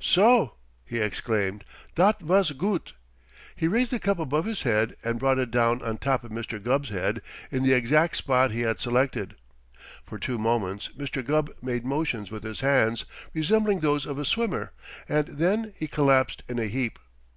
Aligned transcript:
"So!" 0.00 0.56
he 0.84 0.98
exclaimed: 0.98 1.62
"Dot 1.94 2.18
vos 2.20 2.50
goot!" 2.50 2.94
He 3.54 3.68
raised 3.68 3.92
the 3.92 4.00
cup 4.00 4.18
above 4.18 4.44
his 4.44 4.62
head 4.62 4.96
and 5.04 5.20
brought 5.20 5.38
it 5.38 5.52
down 5.52 5.80
on 5.82 5.98
top 5.98 6.24
of 6.24 6.32
Mr. 6.32 6.60
Gubb's 6.60 6.88
head 6.88 7.22
in 7.52 7.62
the 7.62 7.74
exact 7.74 8.16
spot 8.16 8.50
he 8.50 8.62
had 8.62 8.80
selected. 8.80 9.36
For 10.04 10.18
two 10.18 10.36
moments 10.36 10.88
Mr. 10.98 11.24
Gubb 11.24 11.54
made 11.62 11.84
motions 11.84 12.28
with 12.32 12.42
his 12.42 12.58
hands 12.58 13.04
resembling 13.34 13.78
those 13.78 14.04
of 14.04 14.18
a 14.18 14.24
swimmer, 14.24 14.72
and 15.08 15.28
then 15.28 15.72
he 15.78 15.86
collapsed 15.86 16.42
in 16.48 16.58
a 16.58 16.66
heap. 16.66 16.98